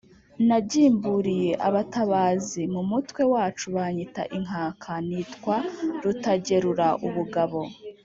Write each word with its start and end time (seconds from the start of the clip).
nagimbuliye 0.47 1.51
abatabazi 1.67 2.61
mu 2.73 2.81
mutwe 2.91 3.21
wacu 3.33 3.65
banyita 3.75 4.23
inkaka, 4.37 4.91
nitwa 5.07 5.57
Rutagerura 6.03 6.87
ubugabo 7.09 7.61